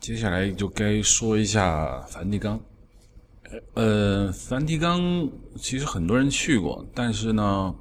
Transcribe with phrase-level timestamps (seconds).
[0.00, 2.60] 接下来就该说一下梵蒂冈。
[3.74, 7.74] 呃，梵蒂冈其实很多人去过，但是呢，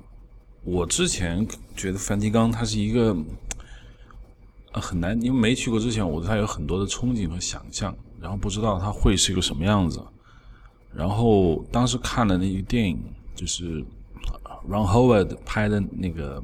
[0.63, 1.45] 我之前
[1.75, 3.15] 觉得梵蒂冈它是一个
[4.71, 10.01] 很难，因为没去过之前，我对它有很多的憧憬和想象，然后不知道它会是一个什么样子。
[10.93, 13.01] 然后当时看了那个电影，
[13.33, 13.83] 就是
[14.69, 16.43] Ron Howard 拍的那个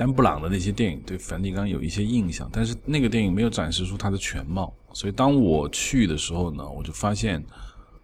[0.00, 4.72] 丹布朗的那些电影，对梵蒂冈有一些印象，但是那个电影没有展示出它的全貌。
[4.94, 7.44] 所以当我去的时候呢，我就发现，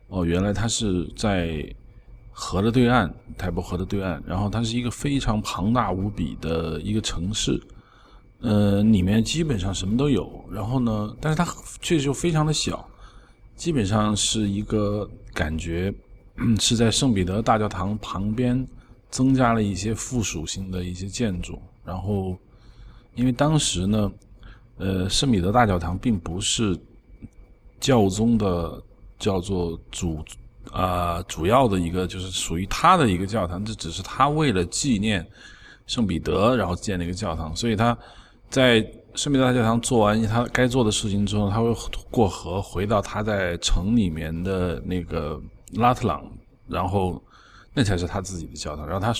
[0.08, 1.66] 哦，原来它是在
[2.30, 7.58] 河的对岸，台伯河的对岸，然后它是一个非常庞大无比的一个城市，
[8.40, 10.44] 呃，里面基本上什么都有。
[10.52, 11.48] 然后呢，但是它
[11.80, 12.86] 确实又非常的小。
[13.54, 15.90] 基本上是一个感觉，
[16.60, 18.68] 是在圣彼得大教堂旁边
[19.08, 21.58] 增加了一些附属性的一些建筑。
[21.86, 22.36] 然后，
[23.14, 24.12] 因为当时呢，
[24.76, 26.78] 呃，圣彼得大教堂并不是
[27.80, 28.82] 教宗的
[29.18, 30.22] 叫做主
[30.72, 33.64] 啊主要的一个，就是属于他的一个教堂。
[33.64, 35.26] 这只是他为了纪念
[35.86, 37.54] 圣彼得，然后建了一个教堂。
[37.54, 37.96] 所以他
[38.50, 38.84] 在。
[39.16, 41.74] 圣彼得大教堂做完他该做的事情之后，他会
[42.10, 45.40] 过河回到他在城里面的那个
[45.72, 46.22] 拉特朗，
[46.68, 47.18] 然后
[47.76, 48.84] 那才是他自己的教堂。
[48.84, 49.12] 然后他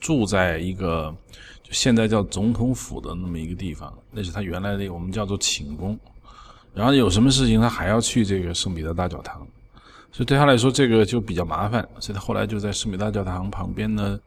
[0.00, 1.14] 住在一个
[1.62, 5.98] 就现在叫总统府的那么一个地方，那是他原来的我们叫做寝宫。
[6.72, 9.46] 然后有什么事情他还要去这个圣彼得大教堂，
[10.12, 14.18] 所以对他来说这个就比较麻烦，所以他后来就在圣彼得大教堂旁边呢。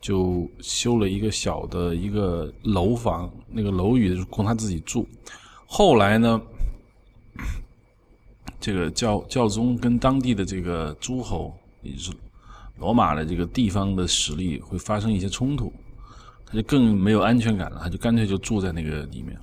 [0.00, 5.04] 就修了一个小的一个楼房，那个楼宇供他自己住。
[5.66, 6.40] 后来呢，
[8.60, 11.52] 这个教教宗跟当地的这个诸侯，
[11.82, 12.12] 也就是
[12.78, 15.72] 罗马的这个地方的实力会发生一些冲突，
[16.46, 19.38] 他就更没有安全感了，他就干脆就住在那个里面。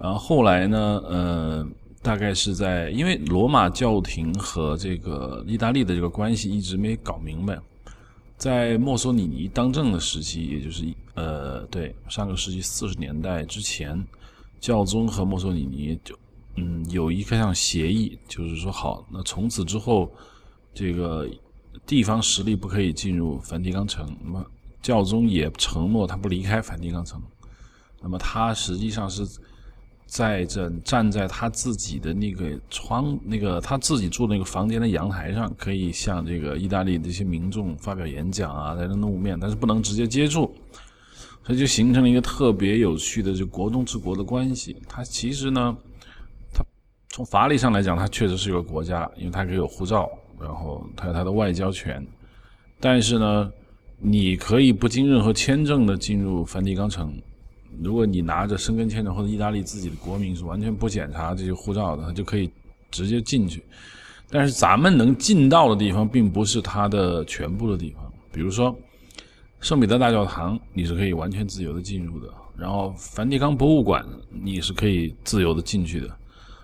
[0.00, 1.66] 然后后来呢，呃，
[2.02, 7.58] 大概是在因为罗马教廷和这个意大利的这个关系一直没搞明白。
[8.38, 10.82] 在墨索里尼当政的时期，也就是
[11.12, 14.02] 呃，对上个世纪四十年代之前，
[14.58, 16.18] 教宗和墨索里尼就
[16.56, 20.10] 嗯有一项协议，就是说好，那从此之后，
[20.72, 21.28] 这个
[21.90, 24.06] 地方实力不可以进入梵蒂冈城。
[24.24, 24.46] 那么
[24.80, 27.20] 教宗也承诺他不离开梵蒂冈城。
[28.00, 29.26] 那么他实际上是。
[30.10, 40.52] 在这站在他自己的那个窗，那个他自己住那个房间的阳台上，可以向这个意大利的一些民众发表演讲啊，在那露面，但是不能直接接触，
[41.46, 44.76] 所以就形成了一个特别有趣的就国中之国的关系。
[44.88, 45.76] 它其实呢，
[46.52, 46.64] 它
[47.10, 52.04] 从法理上来讲，它确实是一个国家，因为它可以有护照，然后它有它的外交权，
[52.80, 53.52] 但是呢，
[53.98, 57.12] 你可以不经任何签证的进入梵蒂冈城。
[57.82, 62.50] 如果你拿着申根签证或者意大利自己的国民是完全不检查这些护照的，他就可以
[62.90, 63.62] 直接进去。
[64.28, 68.76] 但是咱们能进到的地方并不是它的全部的地方，比如说
[69.60, 76.08] 圣彼得大教堂，你是可以完全自由的进入的；然后梵蒂冈博物馆，你是可以自由的进去的。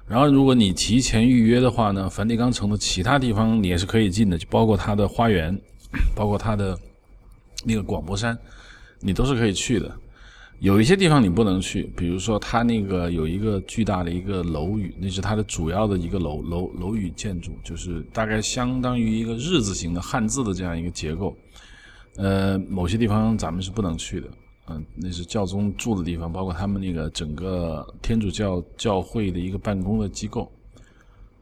[0.08, 5.58] 然后如果你提前预约的话呢，梵蒂冈城的其他地方你也是可以进的，就包括它的花园，
[6.14, 6.78] 包括它的
[7.64, 8.38] 那个广播山，
[9.00, 9.92] 你都是可以去的。
[10.60, 21.36] 有一些地方你不能去，比如说它那个有一个巨大的一个楼宇，那是它的主要的一个楼楼楼宇建筑，就是大概相当于一个日字形的汉字的这样一个结构。
[22.16, 24.28] 呃，某些地方咱们是不能去的，
[24.68, 30.50] 嗯，那是教宗住的地方，包括他们那个整个天主教教会的一个办公的机构。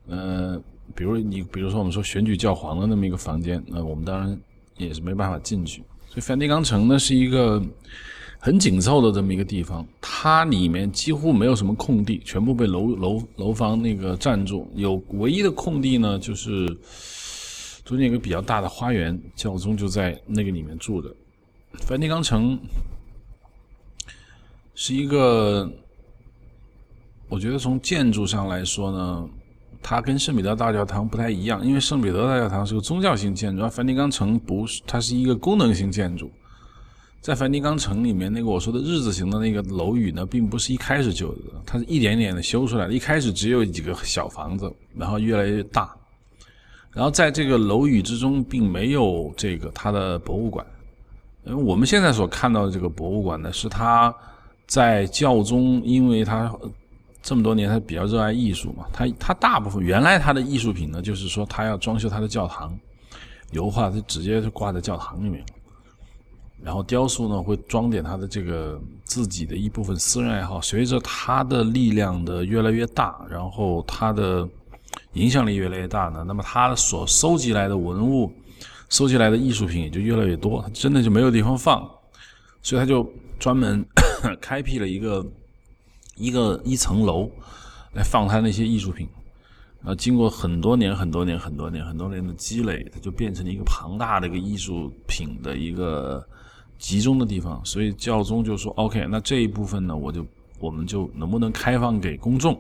[0.07, 0.61] 呃，
[0.95, 4.39] 比如你比如说我们说选举教皇的那么一个房间，那我们当然
[4.77, 5.83] 也是没办法进去。
[6.09, 7.63] 所以梵蒂冈城呢是一个。
[8.41, 14.71] 很紧凑的这么一个地方，它里面几乎没有什么空地，全部被楼楼楼房那个占住。
[14.75, 16.67] 有唯一的空地呢，就是
[17.87, 21.11] 中间有个比较大的花园，教宗就在那个里面住着。
[21.87, 22.59] 梵蒂冈城
[24.75, 25.71] 是一个，
[27.29, 29.29] 我觉得从建筑上来说呢，
[29.83, 36.31] 它跟圣彼得大教堂不太一样，因为圣彼得大教堂是个宗教性建筑，而梵蒂冈城不是，它是一个功能性建筑。
[37.21, 42.93] 在梵蒂冈城里面，那个我说的日字形的那个楼宇呢，并不是一开始就有的，它是一点点的修出来的。
[42.93, 45.97] 一开始只有几个小房子，然后越来越大。
[46.93, 50.67] 然后在这个楼宇之中，并没有这个它的博物馆。
[51.45, 54.15] 因为我们现在所看到的这个博物馆呢，是他
[54.75, 56.53] 在教宗，因为他
[57.23, 62.77] 这么多年他比较热爱艺术嘛，他他大部分原来他的艺术品呢，就是说他要装修他的教堂，
[63.53, 65.41] 油画就直接就挂在教堂里面。
[66.61, 70.61] 然后雕塑呢会装点他的这个自己的一部分私人爱好。
[70.61, 74.49] 随着他的力量的越来越大，然后他的
[75.13, 78.33] 影响力越来越大呢，那么他所收集来的文物、
[78.89, 81.89] 收集来的艺术品也就越来越多，真的就没有地方放，
[82.61, 83.09] 所以他就
[83.45, 83.85] 专门
[84.41, 85.27] 开辟了一个
[86.17, 87.31] 一个一层楼
[87.93, 89.07] 来放他那些艺术品。
[89.85, 96.27] 啊，经过很多年、很多年、很多年、很多年的积累，它就变成了一个庞大的一个艺术品的一个
[96.79, 97.63] 集中的地方。
[97.67, 100.27] 所以教宗就说：“OK，那这一部分呢，我就
[100.59, 102.59] 我们就能不能开放给公众，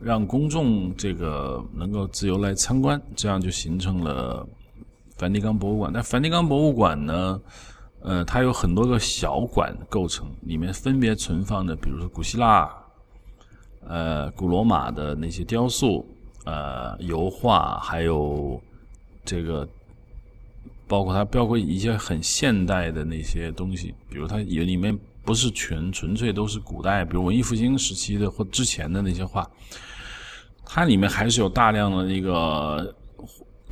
[0.00, 4.48] 让公众这个能够自由来参观，这样就形成了
[5.18, 5.90] 梵蒂冈博物馆。
[5.92, 7.38] 但梵蒂冈博物馆呢，
[8.02, 12.70] 呃，它有很多个小馆构成，里面分别存放的，比如说古希腊、
[13.86, 16.06] 呃，古罗马的那些雕塑。”
[16.44, 18.60] 呃，油画还有
[19.24, 19.64] 这个，
[20.88, 29.48] 包括它包括一些很现代的那些东西，比如它也里面不是全纯粹都是古代，比如文艺复兴时期的或之前的那些画，
[30.64, 32.92] 它里面还是有大量的那个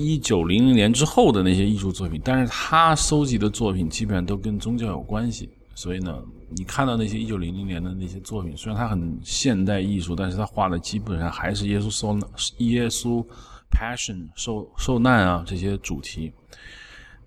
[0.01, 6.19] 一九零零年之后的那些艺术作品，但是他收集的作品基本上都跟宗教有关系，所以呢。
[6.53, 12.19] 你看到那些一九零零年的那些作品，虽然它很现代艺术，但是他画的基本上还是耶稣受
[12.59, 13.25] 耶稣
[13.71, 16.33] passion 受受难啊这些主题。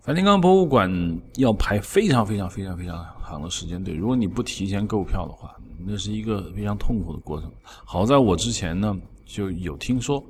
[0.02, 0.92] 梵蒂冈博物馆
[1.38, 5.56] 要排非常非常非常非常长的时间队，如果你不提前购票的话，
[5.86, 7.50] 那是一个非常痛苦的过程。
[7.64, 8.94] 好在我之前呢
[9.26, 10.22] 就有听说，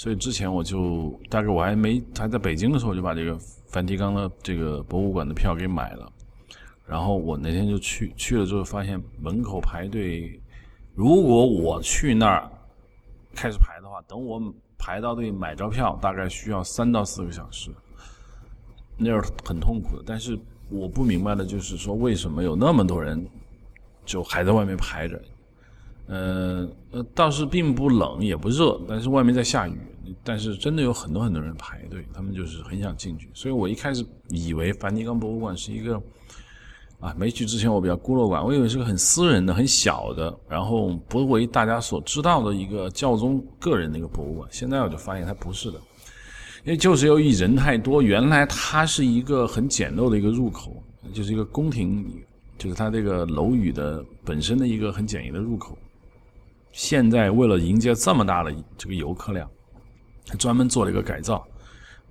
[0.00, 3.38] 所以之前我就大概我还没还在北京的时候就把这个
[3.68, 6.10] 梵蒂冈的这个博物馆的票给买了。
[6.86, 10.40] 然后我那天就去去了之后，发现门口排队。
[10.94, 12.50] 如果我去那儿
[13.34, 14.40] 开始排的话，等我
[14.78, 17.70] 排到队买着票，大概需要三到四个小时，
[18.96, 20.02] 那是很痛苦的。
[20.06, 20.34] 但是
[20.70, 23.22] 我不明白的就是说，为什么有那么多人
[24.06, 25.20] 就还在外面排着？
[26.10, 29.78] 呃呃，倒是并不冷也不热，但是外面在下雨。
[30.22, 33.30] 但是真的有很多很多人排队，他们就是很想进去。
[33.32, 35.98] 所以我一开始以为梵蒂冈博物馆是一个。
[36.98, 44.46] 啊，没去之前我比较孤陋寡闻，我以为是个很私人的、很小的，然后不为大家所知道的一个教宗个人的一个博物馆。
[44.52, 45.78] 现在我就发现它不是的，
[46.62, 50.76] 因为就是由于人太多，原来它是一个很简陋的一个入口，
[51.14, 52.04] 就是一个宫廷，
[52.58, 55.78] 就是它这个楼宇的本身的一个很简易的入口。
[56.72, 59.50] 现在为了迎接这么大的这个游客量，
[60.38, 61.46] 专门做了一个改造，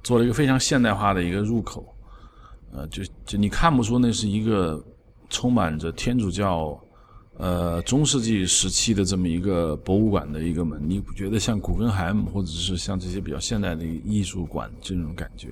[0.04, 1.86] 做了一个非常现代化的一个入口。
[2.72, 4.84] 呃，就就你看不出那是一个
[5.30, 6.80] 充满着天主教，
[7.38, 15.48] 呃，中世纪时期的这么一个博物馆的一个门，你不觉得像古根海姆或者是像这些比较现代的艺术馆这种感觉？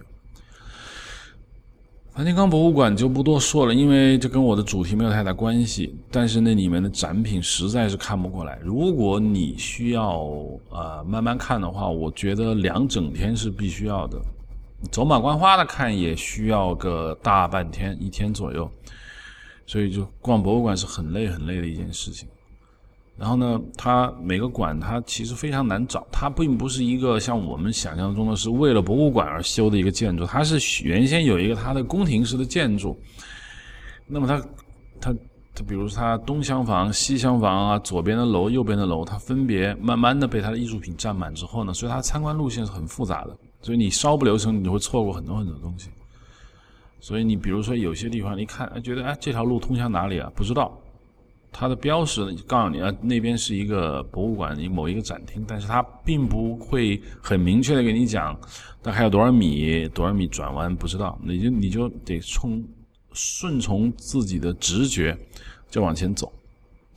[2.17, 5.95] 梵蒂冈博物馆就不多说了，因为这跟我的主题没有太大关系。
[6.09, 8.57] 但是那里面的展品实在是看不过来。
[8.63, 10.25] 如果你需要
[10.71, 14.19] 呃慢慢看的话，我觉得两整天是必须要的。
[14.91, 18.67] 走马观花的看也需要个大半天，一天左右，
[19.67, 22.27] 所以就逛博物馆是很累很累的一件事情。
[23.17, 32.95] 然后呢，它每个馆它其实非常难找，它并不是一个像我们想象中的是为了博物馆而修的一个建筑，它是原先有一个它的宫廷式的建筑。
[34.05, 34.39] 那么它
[35.01, 35.11] 它
[35.55, 43.35] 它，比如说它东厢房、西厢房啊，左边的楼、右边的楼，它分别慢慢的被它的艺术品占满之后呢，所以它参观路线是很复杂的。
[43.59, 45.89] 所以你稍不留神，你就会错过很多很多东西。
[46.99, 50.31] 所以你比如说有些地方，你看，觉得哎，这条路通向哪里啊？
[50.35, 50.79] 不知道，
[51.51, 58.39] 它的标识告诉你啊，那边是一个博物馆，你某一个展厅，但是它并不会很明确的给你讲，
[58.81, 62.63] 大概有多少米，多少米转弯，不知道，你就你就得冲
[63.13, 65.17] 顺从自己的直觉
[65.69, 66.31] 就往前走。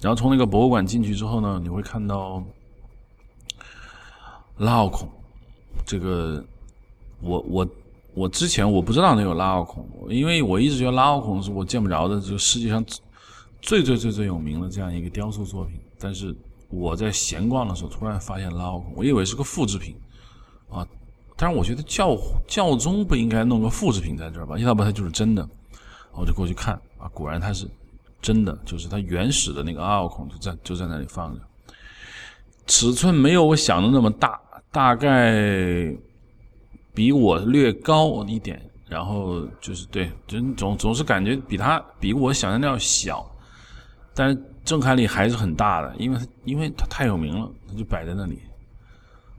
[0.02, 2.42] 然后从那个博物馆进去之后呢，你会看到
[4.58, 5.08] 拉奥孔。
[5.86, 6.44] 这个，
[7.20, 7.68] 我我
[8.14, 12.84] 我之前我不知道那有拉奥孔，因为我一直觉得拉奥孔是我见不着的，就世界上
[13.60, 15.80] 最最最最有名的这样一个雕塑作品。
[15.98, 16.34] 但是
[16.68, 19.94] 我在闲逛的时候突然发现拉奥孔，我以为是个复制品
[20.68, 20.86] 啊。
[21.36, 24.58] 但是我觉得教教宗不应该弄个复制品在这儿吧？
[24.58, 25.48] 要不它就是真的。
[26.12, 27.68] 我就过去看啊，果然它是
[28.20, 31.40] 真的，就是它原始的那个阿奥孔就在就在那里放着，
[32.66, 34.40] 尺寸没有我想的那么大。
[34.72, 35.92] 大概
[36.94, 43.28] 比我略高一点，然后就是对，总总总是感觉比它比我想象的要小，
[44.14, 48.38] 但是震撼力还是很大的，因为因为它太有名了，它就摆在那里。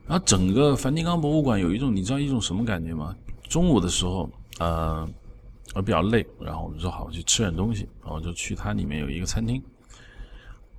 [0.06, 3.14] 然后整个梵蒂冈博物馆有一种你知道一种什么感觉吗？
[3.48, 5.08] 中午的时候，呃，
[5.74, 9.62] 我比较累，然后我们说好，去吃点东西，然后就去它里面有一个餐厅。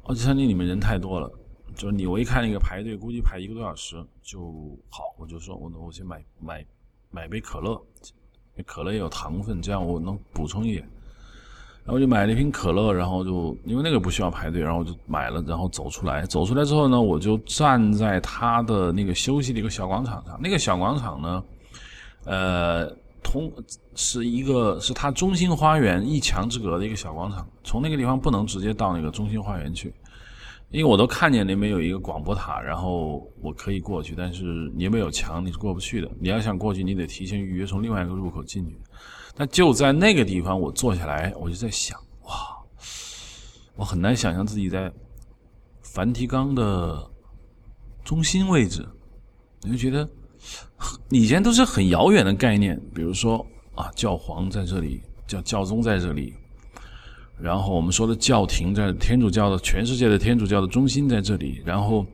[0.03, 1.31] 哦，这餐厅里面人太多了，
[1.75, 6.65] 就是你我一看那个排队，估计排一个多小时就好，我就说我我先买买
[7.09, 7.81] 买杯可乐，
[8.65, 10.87] 可乐也有糖分，这样我能补充一点。
[11.85, 16.25] 然后就买了一瓶可乐，然后就因为那个不需要排队，然后我就买了，然后走出来。
[16.25, 20.39] 走出来之后呢，我就站在他的那个休息的一个小广场上。
[20.41, 21.43] 那个小广场呢，
[22.23, 22.89] 呃，
[23.21, 23.51] 通
[23.95, 27.45] 是一个是他中心花园一墙之隔的一个小广场。
[27.65, 29.93] 从那个地方不能直接到那个中心花园去，
[30.71, 36.09] 因为我都看见那边有一个广播塔，然后我可以过去，但是你没有墙，你是过不去的。
[36.17, 38.77] 你要想过去，你得提前预约，从另外一个入口进去。
[39.35, 42.57] 那就在那个地方，我坐下来，我就在想，哇，
[43.75, 44.91] 我很难想象自己在
[45.81, 47.09] 梵蒂冈的
[48.03, 48.87] 中心位置，
[49.61, 50.07] 你就觉得
[51.09, 56.33] 以前都是很遥远的概念，比如说啊，教皇在这里，教教宗在这里，
[57.39, 62.05] 然后我们说的教廷在天主教的全世界的天主教的中心在这里，然后。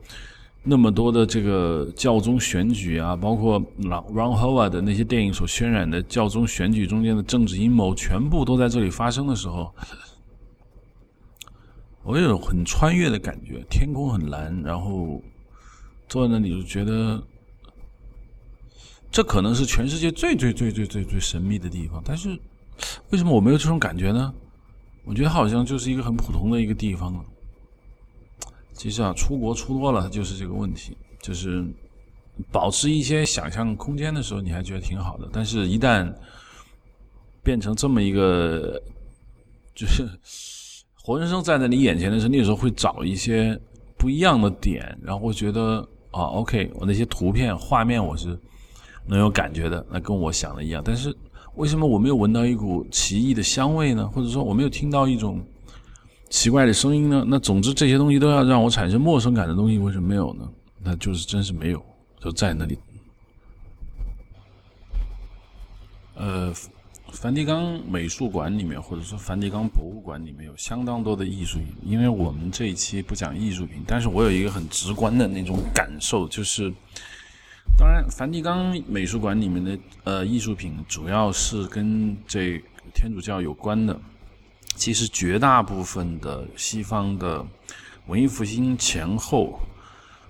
[0.62, 9.74] 那么多的这个教宗选举啊，包括 Ron Howard 的那些电影所渲染的教宗选举中间的政治阴谋，全部都在这里发生的时候，
[12.02, 13.64] 我有很穿越的感觉。
[13.70, 15.22] 天空很蓝，然后
[16.08, 17.22] 坐在那里就觉得，
[19.10, 22.02] 这可能是全世界最最最最最最神秘的地方。
[22.04, 22.38] 但是
[23.08, 24.32] 为什么我没有这种感觉呢？
[25.04, 27.24] 我觉得好像就是一个很普通的一个地方了。
[28.80, 31.62] 其实啊，出国出多了，就是这个问题，就是
[32.50, 35.28] 保持一些想象空间的时候，你还觉得挺好的。
[35.30, 36.10] 但是，一旦
[37.42, 38.82] 变成这么一个，
[39.74, 40.08] 就是
[40.94, 43.60] 活生生站在你眼前的时候，那时候会找一些
[43.98, 48.28] 不一样的点，然后觉得啊，OK，我那些图片画面我是
[49.06, 50.82] 能有感觉的，那跟我想的一样。
[50.82, 51.14] 但是，
[51.56, 54.08] 为什么我没有闻到一股奇异的香味呢？
[54.08, 55.38] 或者说，我没有听到一种？
[56.30, 57.24] 奇怪的声音呢？
[57.26, 60.48] 那总之这些东西都要让我产生陌生感的东西，为什么没有呢？
[60.82, 61.84] 那就是真是没有，
[62.20, 62.78] 就在那里。
[66.14, 66.54] 呃，
[67.12, 71.66] 梵蒂冈美术馆里面，或者说梵蒂冈博物馆里面有相当多的艺术品。
[71.84, 76.72] 因为我们这一期不讲艺术品，但是我有一个很直观的那种感受，就是
[77.76, 82.62] 当然梵蒂冈美术馆里面的呃艺术品主要是跟这
[82.94, 84.00] 天主教有关的。
[84.76, 87.46] 其实绝大部分的西方的
[88.06, 89.60] 文艺复兴前后，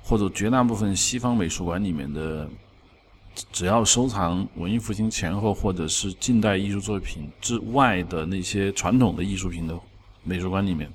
[0.02, 2.49] 或者绝大部分西方美术馆里面的，
[3.52, 9.78] 只要收藏文艺复兴前后或者是近代艺术作品之外的那些传统的艺术品的
[10.25, 10.90] 美术馆里面，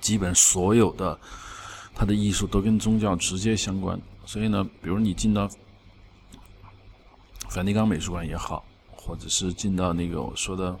[0.00, 1.18] 基本所有的
[1.94, 4.00] 它的艺术都跟宗教直接相关。
[4.24, 5.46] 所以呢，比如你进到
[7.50, 8.64] 梵蒂冈美术馆也好，
[8.96, 10.74] 或者是进到那个我说的。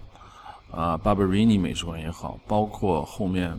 [0.72, 3.56] 啊，Barberini 美术馆也好，包括后面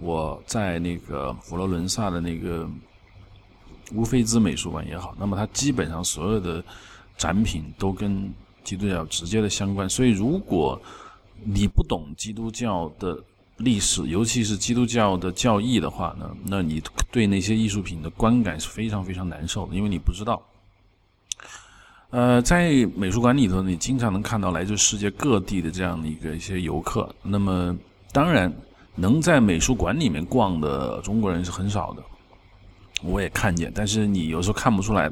[0.00, 2.68] 我在那个佛罗伦萨的那个
[3.94, 6.64] 乌菲兹美术馆也好，那么它基本上所有的
[7.18, 8.32] 展品都跟
[8.64, 9.88] 基督教直接的相关。
[9.88, 10.80] 所以，如果
[11.44, 13.22] 你不懂基督教的
[13.58, 16.82] 历史，尤其是基督教的教义的话呢，那你
[17.12, 20.42] 对那些艺术品的观感是非常非常难受的，因为你不知道。
[22.10, 27.12] 呃，在美术馆里头，你经常能看到来自世界各地的这样的一个一些游客。
[27.20, 27.76] 那么，
[28.12, 28.50] 当然
[28.94, 32.02] 能在美术馆里面逛的中国人是很少的，
[33.02, 33.72] 我也看见。
[33.74, 35.10] 但是你有时候看不出来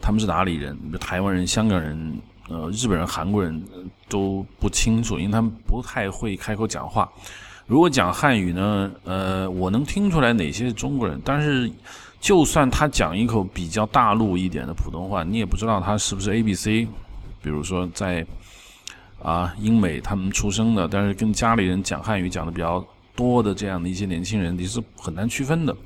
[0.00, 2.18] 他们是哪里人，台湾人、香港人、
[2.48, 3.62] 呃日本人、韩国人
[4.08, 7.10] 都不清楚，因为他们不太会开口讲话。
[7.66, 11.70] 如果讲汉语呢，呃，我能听出来哪些是中国人，但是。
[12.24, 16.88] 就算他讲一口比较大陆一点的普通话，你也不知道他是不是 A B C。
[17.42, 18.26] 比如说在
[19.22, 22.82] 啊英美他们出生的，但是跟家里人讲汉语讲的比较
[23.14, 25.76] 多的这样的一些年轻人，你是很难区分的。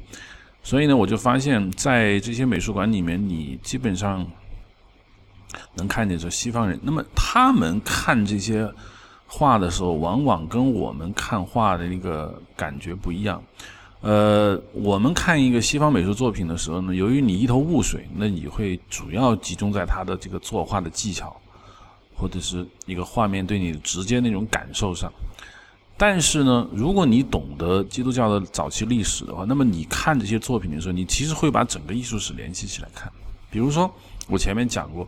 [0.62, 4.24] 所以呢，我就发现，在这些美术馆里面，你基本上
[5.74, 6.78] 能看见是西方人。
[6.84, 8.72] 那么他们看这些
[9.26, 13.42] 画的时候，往往跟我们看画的那个感觉不一样。
[14.00, 21.36] 呃，我们看一个西方美术作品的时候呢，由于你一头雾水，那你会主要集中在他的这个作画的技巧，
[22.16, 25.12] 或者是一个画面对你直接那种感受上。
[25.96, 33.12] 但是呢，如果你懂得基督教的早期历史的话，那么你看这些作品的时候，你其实会把整个艺术史联系起来看。
[33.50, 33.92] 比如说，
[34.28, 35.04] 我前面讲过，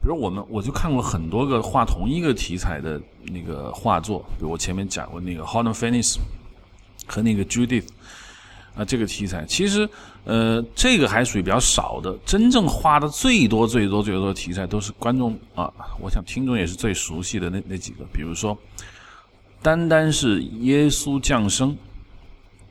[0.00, 6.16] 比如我们我就看过很多个画同一个题材的那个画作，比如我前面讲过那个 h o n n e r Finis。
[7.06, 7.84] 和那个 Judith，
[8.76, 9.88] 啊，这个题材其实，
[10.24, 12.12] 呃，这个还属于比较少的。
[12.26, 18.04] 真正花的最多、最多、最多的题材，都是观众啊，我想听众也是最熟悉的那那几个。
[18.12, 18.58] 比如说，
[19.62, 21.76] 单单是耶稣降生，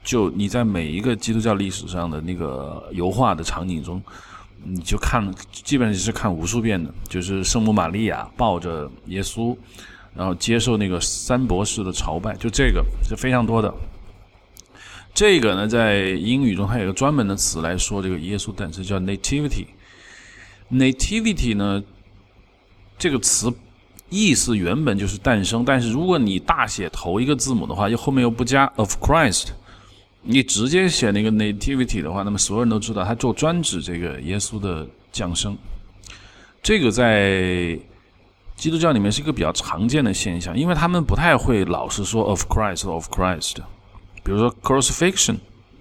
[0.04, 4.04] 就你在每一个基督教历史上的那个油画的场景中，
[4.62, 9.56] 你就看，基本上是看无数遍的，就是圣母玛利亚抱着耶稣，
[10.14, 13.74] 然后接受那个三博士的朝拜，就这个是非常多的。
[15.14, 19.68] 这个呢，在英语中它有个专门的词来说这个耶稣诞生，叫 nativity。
[20.72, 21.84] nativity 呢，
[22.98, 23.54] 这个词
[24.10, 29.50] 意思原本就是诞生，但是如果你大写头一个字母的话，又后面又不加 of Christ，
[30.24, 35.56] 你直接写那个 nativity 的话，那么所有人都知道，它就专指这个耶稣的降生。
[36.64, 37.78] 这个在
[38.56, 43.58] 基督教里面是一个比较常见的现象，因为他们不太会老是说 of Christ of Christ。
[44.24, 45.38] 比如说 crucifixion，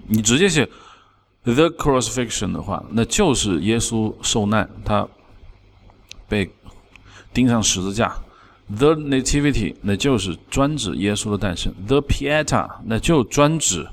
[0.09, 0.69] 你直接写
[1.45, 5.07] the crucifixion 的话，那就是耶稣受难，他
[6.29, 6.51] 被
[7.33, 8.13] 钉上十字架。
[8.77, 11.73] the nativity，那就是专指耶稣的诞生。
[11.87, 13.87] the pieta，那就专指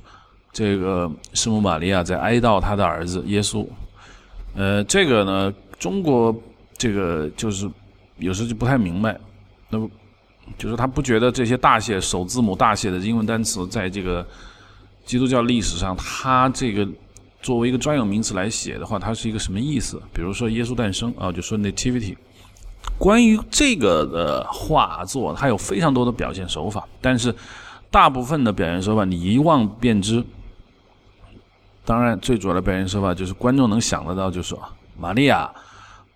[0.51, 3.67] 这个圣母玛利亚在哀悼他的儿子耶稣。
[4.55, 6.35] 呃，这个呢，中国
[6.77, 7.69] 这个就是
[8.17, 9.19] 有时候就不太明白，
[9.69, 9.89] 那么。
[10.57, 14.25] 就是他不觉得这些大写首字母大写的英文单词，在这个
[15.05, 16.87] 基督教历史上，它这个
[17.41, 20.01] 作为一个专有名词来写的话，它是一个什么意思？
[20.13, 22.15] 比如说耶稣诞生啊，就说 nativity。
[22.97, 27.33] 关于这个的画作，它有非常多的表现手法，但是
[27.89, 30.23] 大部分的表现手法你一望便知。
[31.85, 34.55] 当然，最主要的表现手法就是观众能想得到，就是
[34.97, 35.49] 玛利亚。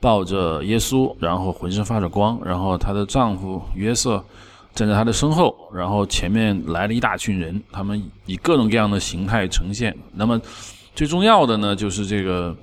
[0.04, 4.22] 抱着耶稣，然后浑身发着光，然后她的丈夫约瑟
[4.76, 9.96] 站在她的身后，然后前面来了一大群人，他们以各种各样的形态呈现。
[10.14, 10.38] 那么
[10.94, 12.54] 最重要的呢，就是这个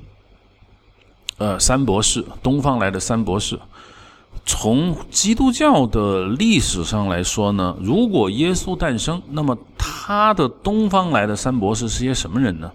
[1.39, 3.59] 呃三博士，东方来的三博士。
[4.45, 12.71] 从基督教的历史上来说呢，如果耶稣诞生，那么他的东方来的三博士是些什么人呢？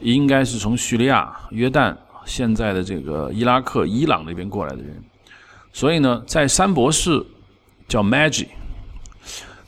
[0.00, 1.96] 应该是从叙利亚、约旦。
[2.24, 5.02] 现在的这个伊拉克、伊朗那边过来的人，
[5.72, 7.24] 所以呢，在三博士
[7.88, 8.48] 叫 Maggie。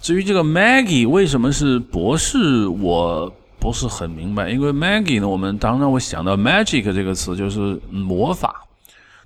[0.01, 4.51] 至于这个 Maggie 为什么是博士，我不是很明白。
[4.51, 8.67] 因为 Maggie 呢，我们当然会想到 magic 这个词就是魔法。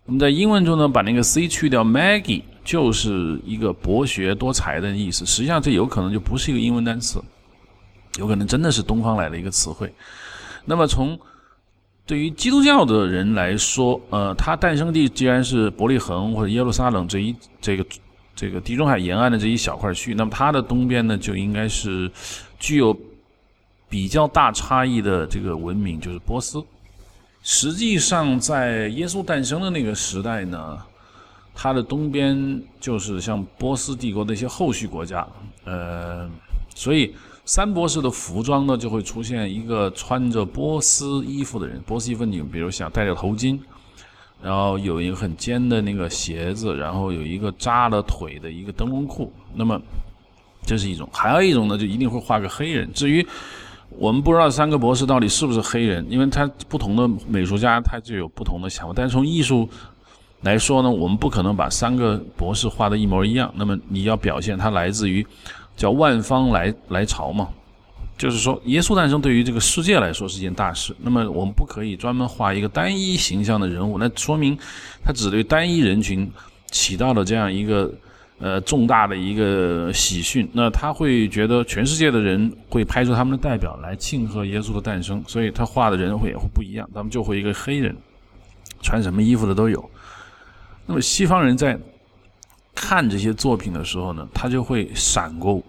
[0.05, 5.27] 那么在英文中呢，把那个 c 去掉，Maggie 就是一个博学多才的意思。
[5.27, 7.21] 实际上，这有可能就不是一个英文单词，
[8.19, 9.93] 有可能真的是东方来的一个词汇。
[10.65, 11.19] 那么从
[12.09, 17.85] 对于基督教的人来说，呃，他诞生地既然是伯利恒或者耶路撒冷这一这个
[18.35, 22.11] 这个地中海沿岸的这一小块区域，那么它的东边呢就应该是
[22.59, 22.99] 具有
[23.91, 26.65] 比较大差异的这个文明，就是波斯。
[27.43, 30.79] 实际上，在耶稣诞生的那个时代呢，
[31.55, 35.29] 它的东边就是像波斯帝国的一些后续国家，
[35.67, 36.27] 呃，
[36.75, 37.15] 所以。
[37.49, 41.81] 三博士的服装呢，就会出现一个穿着波斯衣服的人。
[41.87, 43.59] 波斯衣服，你比如想戴着头巾，
[44.43, 49.33] 然后有一个很尖的那个鞋子，然后有一个扎了腿的一个灯笼裤。
[49.55, 49.81] 那么
[50.67, 52.93] 这是一种，还有一种呢，就一定会画个黑人。
[52.93, 53.27] 至于
[53.89, 58.93] 我们不知道三个博士到底是不是黑人，因为他不同的美术家他就有不同的想法。
[58.95, 59.67] 但是从艺术
[60.43, 63.51] 来说呢，我们不可能把三个博士画的一模一样。
[63.57, 65.27] 那么你要表现它来自于。
[65.79, 67.49] 叫万方来来朝嘛，
[68.19, 70.93] 就是说耶稣诞生对于这个世界来说是件大事。
[71.01, 74.59] 那么我们不可以专门画一个单一形象的人物，那说明
[75.05, 76.29] 他只对单一人群
[76.67, 77.95] 起到了这样一个
[78.41, 80.51] 呃重大的一个喜讯。
[80.53, 86.91] 那他会觉得全世界的人会拍出他们的代表来庆贺耶稣的诞生，所以他画的人会也会不一样。
[86.93, 87.97] 他们就会一个黑人，
[88.83, 89.89] 穿什么衣服的都有。
[90.87, 91.79] 那么西方人在。
[92.81, 95.61] 看这些作品的时候呢，他就会闪过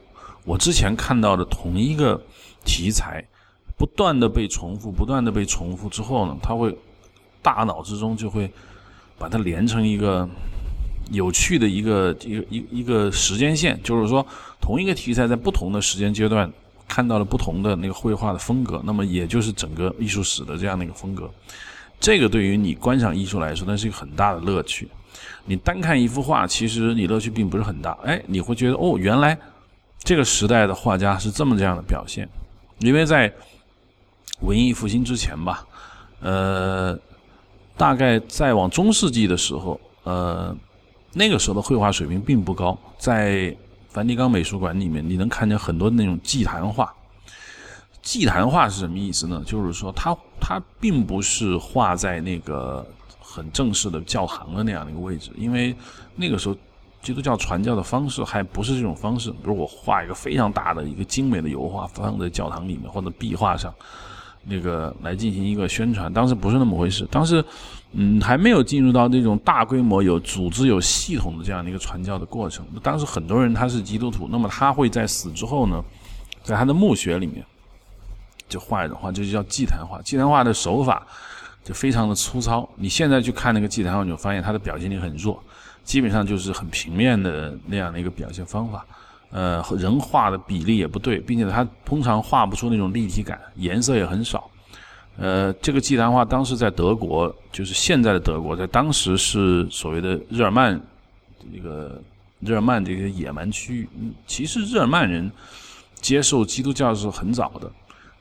[0.45, 2.21] 我之前看到的同一个
[2.63, 3.25] 题材，
[3.75, 6.77] 不断的被重复，不断的被重复之后呢，他会
[7.41, 8.49] 大脑之中就会
[9.17, 10.29] 把它连成一个
[11.11, 14.25] 有趣的一个一个一一个时间线，就是说
[14.61, 16.49] 同一个题材在不同的时间阶段
[16.87, 21.29] 看到了不同的那个绘画的风格，那么也就是整个艺术史的这样的一个风格。
[21.99, 24.87] 这个对于你观赏艺术来说，那是一个很大的乐趣。
[25.49, 27.97] 你单看一幅画，其实你乐趣并不是很大。
[28.03, 29.35] 哎，你会觉得哦，原来
[30.03, 32.29] 这个时代的画家是这么这样的表现。
[32.81, 33.33] 因为在
[34.41, 35.65] 文艺复兴之前吧，
[36.21, 36.95] 呃，
[37.75, 40.55] 大概在往中世纪的时候，呃，
[41.13, 42.77] 那个时候的绘画水平并不高。
[42.99, 43.57] 在
[43.87, 46.93] 梵蒂冈美术馆里面，你能看见很多那种祭坛画。
[48.03, 49.41] 祭坛画是什么意思呢？
[49.47, 52.85] 就是说，它它并不是画在那个
[53.29, 55.75] 很正式的教堂的那样的一个位置，因为
[56.15, 56.55] 那个时候
[57.01, 59.29] 基督教传教的方式还不是这种方式。
[59.31, 63.73] 比如我画一个非常大的一个精美的油画放在教堂里面或者壁画上，
[64.43, 67.07] 那个来进行一个宣传，当时不是那么回事。
[67.11, 67.43] 当时，
[67.91, 72.65] 嗯，还没有进入到那种大规模有组织有系统的这样的一个传教的过程。
[72.81, 75.83] 当时很多人他是基督徒，那么他会在死之后呢，
[76.41, 77.45] 在他的墓穴里面。
[78.49, 80.01] 就画一种画，这就叫祭坛画。
[80.01, 81.05] 祭坛画的手法
[81.69, 82.67] 就非常的粗糙。
[82.77, 85.39] 你现在去看那个祭坛画，你就发现它的表现力很弱，
[85.83, 88.83] 基本上就是很平面的那样的一个表现方法。
[89.29, 94.49] 呃，人画的比例也不对，并且它通常画不出那种立体感，颜色也很少。
[95.15, 100.81] 呃，这个祭坛画当时在德国，就是现在的德国，在当时是所谓的日耳曼
[101.53, 102.01] 这个
[102.39, 103.89] 日耳曼这个野蛮区域。
[104.25, 105.31] 其实日耳曼人
[106.01, 107.71] 接受基督教是很早的。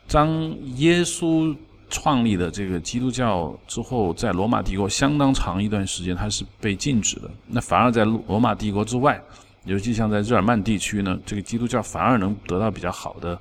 [0.06, 0.28] 当
[0.76, 1.56] 耶稣
[1.90, 7.30] 创立的这个基督教之后，在罗马帝国相当长一段时间，它是被禁止的。
[7.46, 9.20] 那反而在罗马帝国之外，
[9.64, 13.38] 尤其像在日耳曼地区呢，这个基督教反而能得到比较好的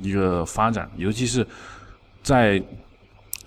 [0.00, 0.90] 一个发展。
[0.96, 1.46] 尤其是
[2.22, 2.62] 在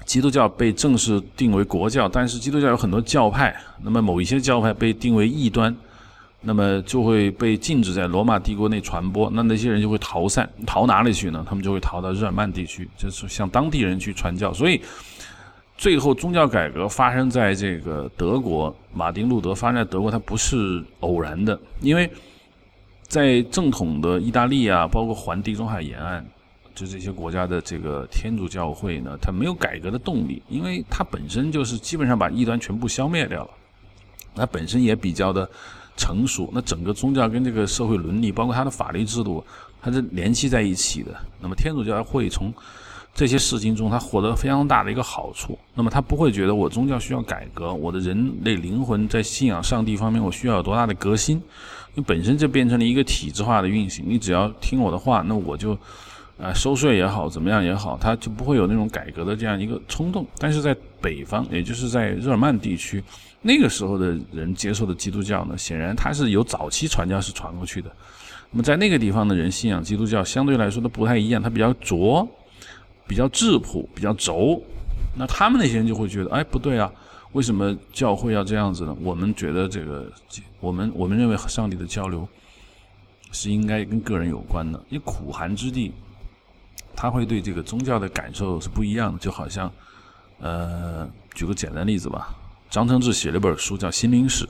[0.06, 5.76] 基督教被正式定为国教，但是基督教有很多教派，那么某一些教派被定为异端。
[6.44, 11.46] 那么就会被禁止在罗马帝国内传播，那那些人就会逃散，逃哪里去呢？
[11.48, 14.52] 他们就会逃到日耳曼地区，就是向当地人去传教。
[14.52, 14.82] 所以，
[15.78, 22.10] 最后宗教改革发生在这个德国，马丁路德发生在德国，它不是偶然的，因为
[23.08, 26.26] 在正统的意大利啊，包括环地中海沿岸，
[26.74, 33.52] 就这些国家的这个天主教会呢，它没有改革的动力，因为它本身就是基本上把异端全部消灭掉了，
[34.34, 35.48] 它本身也比较的。
[36.02, 39.44] 成熟，那整个宗教跟这个社会伦理，包括它的法律制度，
[39.80, 41.12] 它是联系在一起的。
[41.40, 42.52] 那么天主教会从
[43.14, 45.56] 这些事情中，它获得非常大的一个好处。
[45.76, 51.38] 那么他不会觉得我宗教需要改革，我的人类灵魂在信仰上帝方面，我需要有多大的革新？
[51.94, 55.78] 因为本身就变成了一个体制化的运行，你只要听我的话，那我就
[56.42, 60.26] 啊收税也好，怎么样也好，他就不会有那种改革的这样一个冲动。
[60.40, 63.04] 但是在北方，也就是在日耳曼地区。
[63.42, 67.92] 那个时候的人接受的基督教呢，显然它是由早期传教士传过去的。
[68.52, 72.28] 那么在那个地方的人信仰基督教，相对来说都不太一样，它比较拙，
[73.08, 74.62] 比较质朴，比较轴。
[75.18, 76.92] 那他们那些人就会觉得，哎，不对啊，
[77.32, 78.96] 为什么教会要这样子呢？
[79.02, 80.06] 我们觉得这个，
[80.60, 82.28] 我们我们认为和上帝的交流
[83.32, 84.80] 是应该跟个人有关的。
[84.90, 85.92] 因为苦寒之地，
[86.96, 89.18] 他会对这个宗教的感受是不一样的。
[89.18, 89.72] 就好像，
[90.40, 92.36] 呃，举个简单例子吧。
[92.72, 94.46] 张承志写了一本书叫《心灵史》，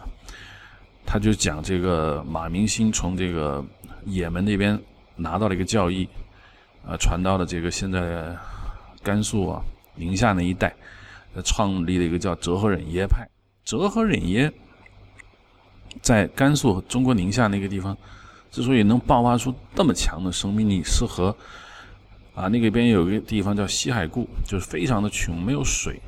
[1.07, 3.65] 他就讲这个马明星从这个
[4.05, 4.79] 也门那边
[5.15, 6.07] 拿到了一个教义，
[6.85, 8.37] 啊，传到了这个现在
[9.01, 9.59] 甘肃啊
[9.95, 10.71] 宁夏那一带，
[11.43, 13.27] 创立了一个叫哲和忍耶派。
[13.65, 14.53] 哲和忍耶
[16.03, 17.97] 在甘肃中国宁夏那个地方，
[18.51, 21.35] 之所以能爆发出那么强的生命力，是和
[22.35, 25.99] 啊那个边有一个地方叫西海固，就是非常的穷，没有水。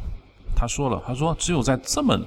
[0.64, 2.18] 他说了：“他说，只有在这么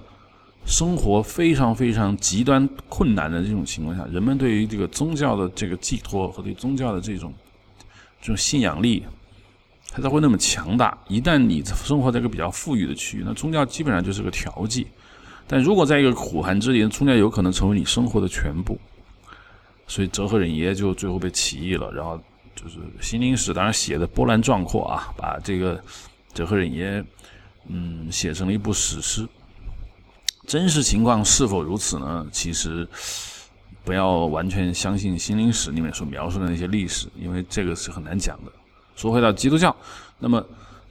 [0.66, 7.32] 生活非常非常极端困难的这种情况下，人们对于这个宗教的这个寄托和对宗教的这种
[8.20, 9.06] 这种信仰力，
[9.90, 10.98] 它才会那么强大。
[11.08, 14.84] 一旦你生活在一个比较富裕的区域，那宗教基本上就是个调剂；
[15.46, 18.78] 但如果在一个苦寒之地，宗教有可能成为你生活的全部。
[19.86, 22.20] 所以哲和忍耶就最后被起义了，然后
[22.54, 25.82] 就是心灵史当然写的波澜壮阔啊，把这个
[26.34, 27.02] 哲和忍耶。”
[27.68, 29.26] 嗯，写成了一部史诗。
[30.46, 32.24] 真实情况是否如此呢？
[32.30, 32.86] 其实
[33.82, 38.52] 不要完全相信《心灵史》里面所描述的那些历史，因为这个是很难讲的。
[38.94, 39.74] 说回到基督教，
[40.20, 40.40] 那么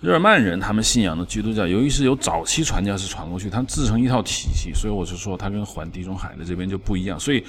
[0.02, 7.18] 日耳曼人他们信仰的基督教，由于是由早期传教士传过去，他们自成一套体系，所以我就说它跟环地中海的这边就不一样。
[7.18, 7.42] 所以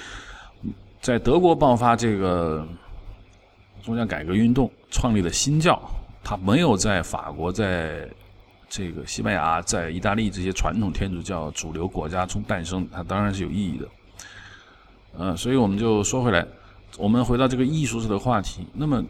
[1.01, 2.65] 在德国爆发这个
[3.83, 5.77] 宗教改革运动，创立了新教，
[6.23, 8.07] 它没有在法国在。
[8.69, 13.87] 这个西班牙在意大利这些传统天主教主流国家中诞生，它当然是有意义的。
[15.17, 16.45] 嗯，所以我们就说回来，
[16.97, 18.67] 我们回到这个艺术式的话题。
[18.73, 19.03] 那么，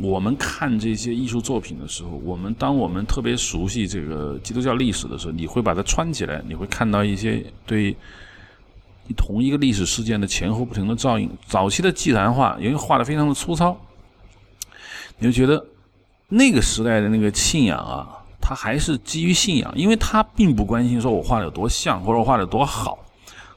[0.00, 7.94] 我们看这些艺术作品的时候，我们当我们特别熟悉这个基督教历史的时候，你会把它串起来，你会看到一些对
[9.16, 11.30] 同一个历史事件的前后不停的照应。
[11.46, 13.78] 早期的祭坛画，因为画的非常的粗糙，
[15.18, 15.64] 你就觉得
[16.28, 18.16] 那个时代的那个信仰啊。
[18.40, 22.98] 他还是基于信仰，因为他并不关心说我画的有多像或者画的多好，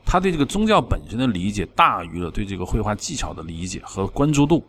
[0.05, 4.63] 他对这个宗教本身的理解大于了对这个绘画技巧的理解和关注度，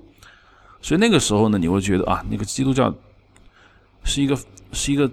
[0.81, 2.94] 所以那个时候呢，你会觉得啊，那个基督教
[4.05, 4.38] 是一个
[4.72, 5.11] 是一个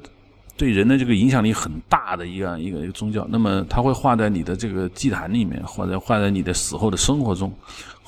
[0.62, 3.26] 对人的这个影响力很大的一个一个一个宗教。
[3.32, 7.52] 那么它会画在你的这个祭坛里面，或者画在你的死后的生活中。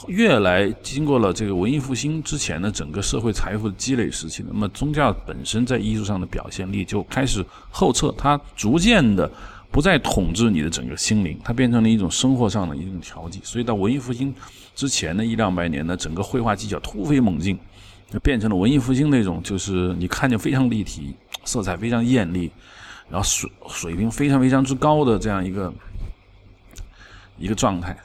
[0.08, 9.28] 越来经过了这个文艺复兴之前的整个社会财富的积累时期，那么宗教本身在艺术上的表现力就开始后撤，它逐渐的
[9.72, 13.39] 不再统治你的整个心灵，它变成了一种生活上的一种调剂。
[13.44, 14.32] 所以到文艺复兴
[14.76, 17.58] 之前的一两百年呢，整个绘画技巧突飞猛进，
[18.12, 22.51] 就变成了文艺复兴那种，就是你看见非常立体，色彩非常艳丽，
[23.10, 25.73] 然后水水平非常非常之高的这样一个
[27.38, 27.97] 一个状态。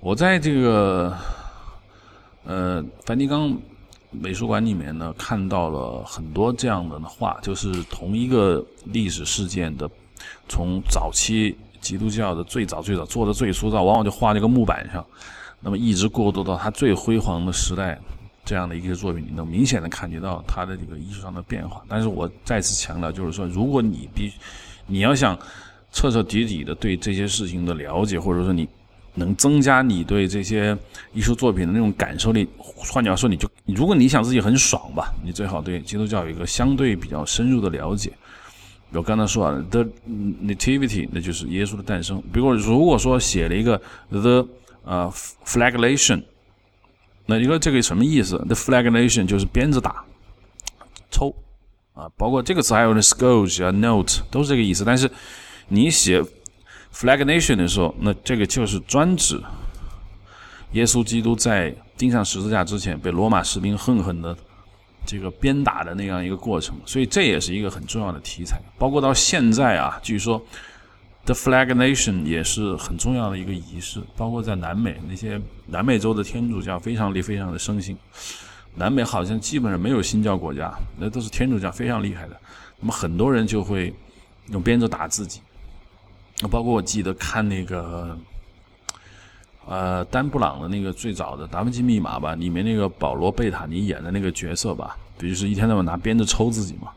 [0.00, 1.16] 我在这个
[2.44, 3.56] 呃梵蒂冈
[4.10, 9.90] 美术馆里面呢，看到了很多这样的画，就是同一个历史事件的，
[10.48, 15.04] 从早期基督教的最早最早做的最粗糙，往往就画这个木板上，
[15.60, 17.98] 那么一直过渡到它最辉煌的时代，
[18.48, 21.82] 这样的一个作品，你能明显的感觉到它的这个艺术上的变化。
[21.86, 24.32] 但是我再次强调，就是说，如果你必
[24.86, 25.38] 你要想
[25.92, 28.66] 彻彻底底的对这些事情的了解，或者说你。
[29.14, 30.78] 能增加你对这些
[31.12, 32.48] 艺术作品的那种感受力。
[32.56, 38.12] 换句话说，你就如果你想自己很爽吧，你最好对基督教有一个相对比较深入的了解。
[38.92, 39.84] 我刚才说啊，the
[40.44, 42.22] nativity，那就是耶稣的诞生。
[42.32, 44.46] 比如如果说写了一个 the
[44.84, 45.12] 呃
[45.44, 46.22] flagellation，
[47.30, 50.02] 那你说这个什么意思？the flagellation 就是鞭子打、
[51.10, 51.34] 抽
[51.92, 54.82] 啊，包括这个词还有那 scourge 啊、note 都是这个意思。
[54.82, 55.10] 但是
[55.68, 56.24] 你写
[56.90, 59.38] Flagellation 的时候，那这个就是专指
[60.72, 64.34] 耶稣基督在钉上十字架之前被罗马士兵狠狠的
[65.04, 68.58] 这个鞭打的那样一个过程，所以这也是一个很重要的题材。
[68.78, 70.42] 包括到现在啊，据说
[71.28, 74.00] The flag nation 也是很重要的一个仪式。
[74.16, 77.94] 包括在南美那些南美洲的天主教非常厉非常的盛行，
[78.74, 82.36] 南美好像基本上没有新教国家，那都是天主教非常厉害的。
[82.80, 83.92] 那么很多人就会
[84.46, 85.42] 用鞭子打自己。
[86.50, 88.18] 包括我记得看那个，
[89.66, 96.90] 呃，丹布朗的那个最早的《达芬奇密码》吧，里面那个保罗贝塔尼演的那个角色吧，不就是一天到晚拿鞭子抽自己嘛？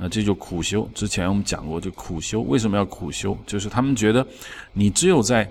[0.00, 0.88] 啊，这就苦修。
[0.94, 3.36] 之前我们讲过，就苦修为什么要苦修？
[3.46, 4.26] 就是他们觉得，
[4.72, 5.50] 你只有在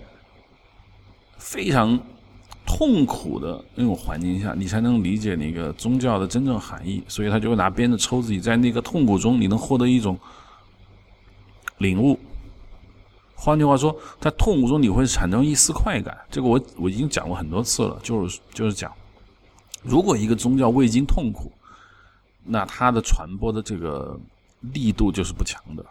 [1.38, 2.00] 非常
[2.66, 7.04] 痛苦的那种环境下，你才能理解那个宗教的真正含义。
[7.08, 10.18] 所以他就会拿鞭子抽自己，在那个痛苦中，你能获得一种
[11.78, 12.20] 领悟。
[13.36, 16.18] 换句话说，在痛苦中你会产生一丝快感。
[16.30, 18.92] 这个我我已经讲过很多次了，就是就是讲，
[19.82, 21.52] 如果一个宗教未经痛苦，
[22.44, 24.20] 那它的传播的这个
[24.74, 25.86] 力度就是不强的。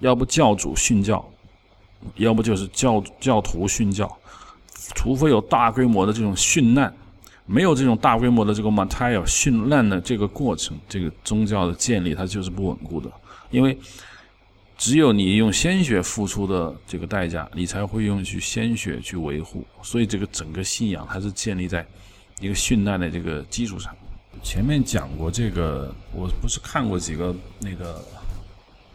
[0.00, 1.24] 要不教主训教，
[2.16, 4.10] 要不就是教教徒训教，
[4.94, 6.94] 除非有大规模的这种殉难，
[7.46, 13.10] 没有这种大规模的这个 martyr 殉难的这个过程，这个宗教的建立它就是不稳固的，
[13.50, 13.78] 因为。
[14.80, 19.66] 只有你用鲜血付出的这个代价，你才会用去鲜血去维护。
[19.82, 21.84] 所以这个整个信仰它是建立在
[22.38, 23.92] 一个殉难的这个基础上。
[24.42, 28.04] 前面讲过这个，我不是看过几个那个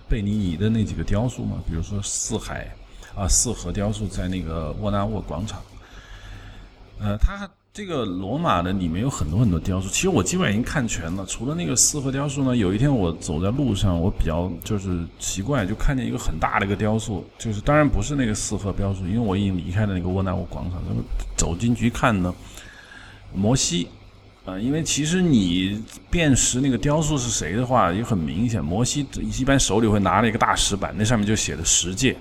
[0.10, 1.58] 贝尼尼的那几个雕塑吗？
[1.67, 2.73] 比如说四海
[3.15, 5.62] 啊四河雕塑在那个沃纳沃广场，
[6.99, 7.49] 呃，他。
[7.75, 11.25] 这个罗马的里面有很多很多雕塑，其实我基本上已经看全了。
[11.25, 20.79] 除了那个四合雕塑呢，有一天我走在路上，我比较就是奇怪，就看见一个很大的一个雕塑，就是当然不是那个四合雕塑，因为我已经离开了那个沃纳沃广场。
[20.88, 21.01] 那么
[21.36, 22.32] 走进去看呢，
[23.34, 23.88] 摩西，
[24.45, 29.08] 呃，因为其实你辨识那个雕塑是谁的话，也很明显，摩西
[29.39, 32.15] 一般手里会拿了一个大石板，那上面就写的十诫。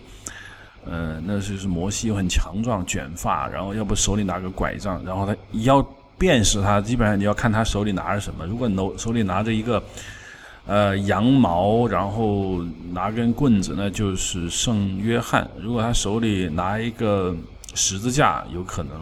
[0.87, 5.83] 嗯，那就是摩西很强壮，卷发，然后要不手里拿个拐杖，然后他要
[6.17, 8.47] 辨识他，基本上你要看他手里拿着什么。
[8.47, 9.83] 如果手手里拿着一个
[10.67, 17.35] 呃羊毛，然后拿根棍子，那就是圣约翰；如果他手里拿一个
[17.75, 18.93] 十字架，有可能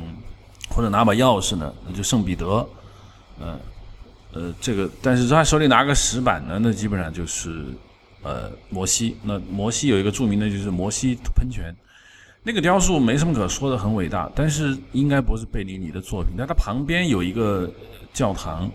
[0.71, 2.67] 或者拿把钥匙呢，那就圣彼得。
[3.41, 3.59] 嗯，
[4.33, 7.67] 呃，这个，但是他手里拿个石板呢，那基本上就是。
[8.23, 11.75] 呃，摩西，那摩西有一个著名的，就是摩西喷泉，
[12.43, 16.35] 那个雕塑没什么可说的，很伟大，但是应该不是贝尼尼的作品。
[16.37, 17.67] 但它旁边有一个
[18.13, 18.71] 教堂，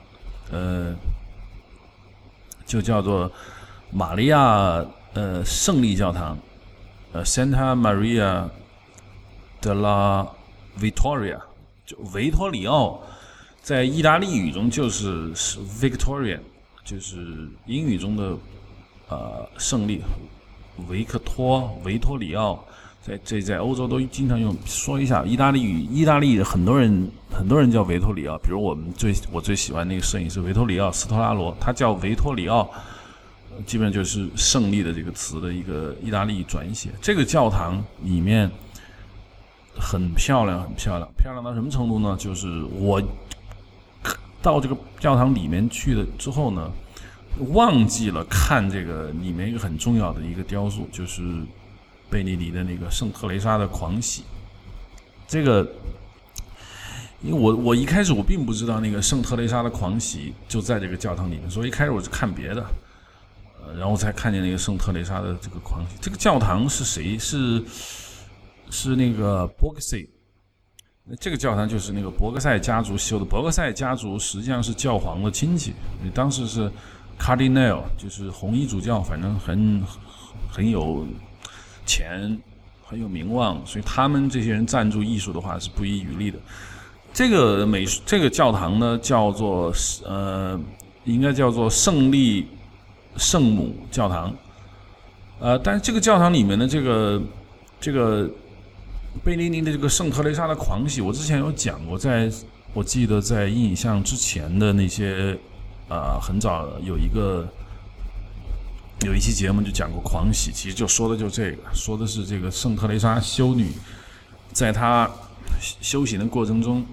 [0.52, 0.96] 呃，
[2.66, 3.32] 就叫做
[3.92, 6.36] 玛利亚呃胜利教堂，
[7.14, 8.50] 呃，Santa Maria
[9.62, 10.28] de la
[10.80, 11.40] Vittoria，
[11.86, 13.00] 就维托里奥，
[13.66, 16.38] 在意大利语中就是 Victorian，
[16.84, 18.38] 就是英语中的。
[19.08, 20.02] 呃，胜利，
[20.88, 22.66] 维克托·维托里奥，
[23.00, 24.56] 在这在欧洲都经常用。
[24.66, 32.68] 说一下意大利语，意大利很多人很多人叫维托里奥，比如我们最我最喜欢那个摄影师维托里奥斯托拉罗，他叫维托里奥，
[33.68, 36.90] 基本上就是胜利的这个词的一个意大利转写。
[37.00, 38.50] 这个教堂里面
[39.80, 42.18] 很漂亮，很漂亮，漂亮到什么程度呢？
[42.18, 43.00] 就是我
[44.46, 46.72] 到这个教堂里面去了之后呢，
[47.54, 51.22] 忘记了看这个里面一个很重要的一个雕塑，就是。
[52.08, 54.24] 贝尼尼的那个圣特雷莎的狂喜，
[55.28, 55.68] 这个，
[57.24, 62.64] 因为我我一开始我并不知道那个圣特雷莎的狂喜就在这个教堂里面，所以一开始我是看别的，
[63.60, 65.98] 呃，然后才看见那个圣特雷莎的这个狂喜。
[66.00, 67.18] 这个教堂是谁？
[67.18, 67.62] 是
[68.70, 70.08] 是那个博格塞，
[71.08, 73.26] 那这个教堂就是那个博格塞家族修的。
[73.26, 75.74] 博格塞家族实际上是教皇的亲戚，
[76.14, 76.72] 当时是
[77.20, 79.84] Cardinal，就是红衣主教，反正很
[80.52, 81.06] 很有。
[81.88, 82.36] 钱
[82.84, 86.40] 很有名望，所以他们这些人赞助艺术的话是不遗余力的。
[87.14, 89.72] 这个美术这个教堂呢，叫做
[90.04, 90.60] 呃，
[91.04, 92.48] 应该叫做胜利
[93.18, 94.36] 圣母教堂。
[95.40, 97.22] 呃，但是这个教堂里面的这个
[97.80, 98.28] 这个
[99.24, 102.32] 贝尼尼的这个圣特雷莎的狂喜，我之前有讲过，在
[102.74, 105.38] 我记得在阴影像之前的那些
[105.88, 107.48] 啊，很早有一个。
[109.02, 113.70] 有一期节目就讲过狂喜，其实就说的就这个，说的是这个圣特雷莎修女，
[114.54, 115.08] 在她
[115.82, 116.84] 修行的过程中，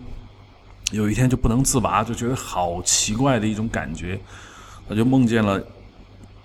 [0.91, 4.21] 有一天就不能自拔，就觉得好奇怪的一种感觉，
[4.87, 5.65] 她就梦见了，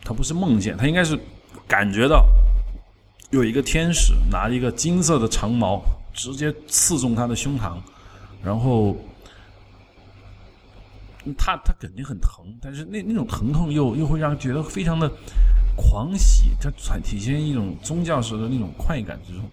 [0.06, 1.20] 她不是梦见，她应该是
[1.68, 2.24] 感觉到
[3.30, 5.82] 有一个天使拿一个金色的长矛
[6.14, 7.74] 直接刺中他的胸膛，
[8.44, 8.96] 然后。
[11.38, 15.12] 他他肯定很疼，但是那那种疼痛又又会让觉得非常的
[15.76, 16.72] 狂喜，它
[17.04, 19.44] 体现一种宗教式的那种快感之中。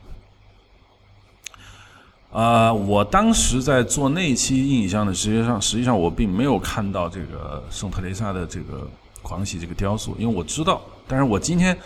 [2.31, 8.89] 啊，我当时在做那期印象的，实际上实际上我并没有看到这个圣特蕾莎的这个
[9.21, 11.77] 狂喜这个雕塑，因为我知道，但是我今天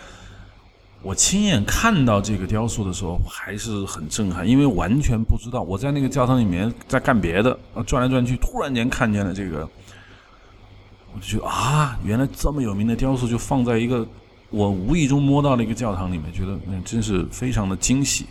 [1.01, 9.67] 我亲眼看到这个雕塑的时候还是很震撼，因为完全不知道我在那个教堂里面在干别的，转来转去，突然间看见了这个。
[11.13, 14.07] 我就觉得啊，原来这么有名的雕塑就放在一个
[14.49, 18.25] 我无意中摸到的一个教堂里面，觉得那真是非常的惊喜。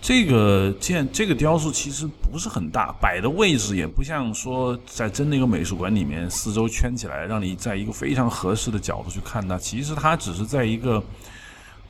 [0.00, 9.58] 这个建这个雕塑其实不是很大，摆的位置也不像说在真的一个美术馆里面四周圈起来，让你在一个非常合适的角度去看它。
[9.58, 11.02] 其实它只是在一个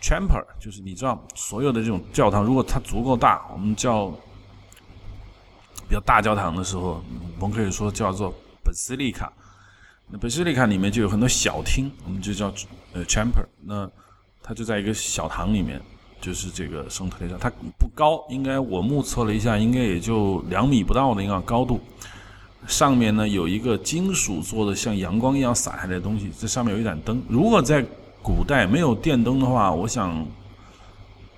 [0.06, 4.06] chamber，就是你知道所有的这种教堂，如果它足够大，我们叫
[5.88, 7.02] 比较大教堂的时候，
[7.40, 8.32] 我们可以说叫做
[8.64, 9.28] basilica。
[10.08, 12.52] 那本斯利卡里面就有很多小厅，我们就叫
[12.92, 13.44] 呃 chamber。
[13.64, 13.90] 那
[14.40, 15.82] 它就在一个小堂里面，
[16.20, 17.36] 就是这个圣特蕾莎。
[17.36, 21.80] 它不高，应该我目测了一下，应该也就两米不到的一个高度。
[22.68, 27.20] 上面呢有一个金属做的像阳光一样洒下来的东西，这上面有一盏灯。
[27.28, 27.84] 如果在
[28.26, 30.26] 古代没有电灯的话，我想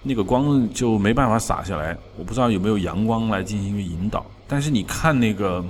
[0.02, 1.94] 那个光就没办法洒下来。
[2.16, 4.24] 我不知道有没有阳光来进行一个引导。
[4.46, 5.62] 但是你看那个。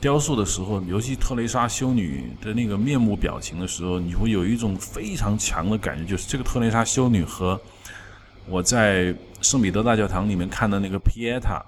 [0.00, 7.60] 雕塑的时候，尤其特蕾莎修女的那个面目表情的时候，你会有一种非常强的感觉，就是这个特蕾莎修女和
[8.48, 11.64] 我在圣彼得大教堂里面看的那个皮耶塔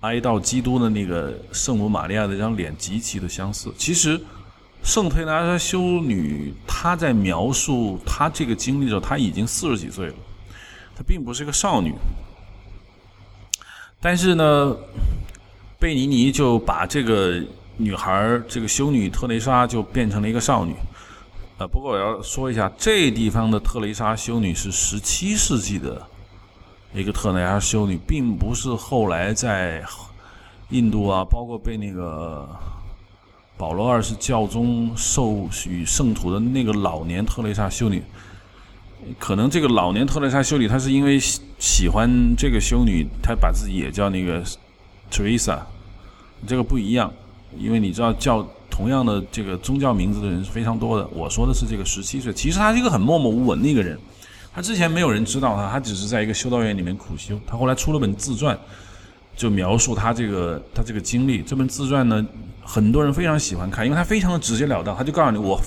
[0.00, 3.72] 哀悼基督的那个圣母玛利亚的这张脸极其的相似。
[3.78, 4.20] 其实，
[4.86, 10.14] 圣特蕾莎修女她在描述她这个经历的时候，她已经四十几岁了，
[10.96, 11.92] 她并不是个少女，
[14.00, 14.74] 但是呢。
[15.78, 17.38] 贝尼尼就把这个
[17.76, 20.74] 女孩这个修女特蕾莎就变成了一个少女，
[21.58, 26.02] 呃，不过我要说一下，这地方的特蕾莎修女是十七世纪的
[26.94, 29.84] 一个特蕾莎修女，并不是后来在
[30.70, 32.48] 印度啊，包括被那个
[33.56, 38.02] 保罗二世教宗授予圣徒的那个老年特蕾莎修女。
[39.18, 41.18] 可能这个老年特蕾莎修女，她是因为
[41.58, 44.42] 喜欢这个修女，她把自己也叫那个。
[45.08, 45.60] Teresa，
[46.48, 47.12] 这个不一样，
[47.56, 51.06] 因为你知道叫同样的这个宗教名字的人是非常多的。
[51.12, 53.96] 我说的是这个十七岁，其实他是一个很默默无闻的一个人。
[54.52, 57.38] 他之前没有人知道他，他只是在一个修道院里面苦修。
[57.46, 58.58] 他后来出了本自传，
[59.36, 61.42] 就描述他这个他这个经历。
[61.42, 62.26] 这本自传呢，
[62.62, 64.96] 很多人非常喜欢看，因为他非常的直截了当。
[64.96, 65.60] 他就告诉你我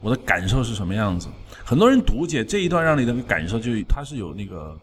[0.00, 1.28] 我的感受是什么样子。
[1.64, 4.76] 很多人读解这一段，让你的感受就他是有那个。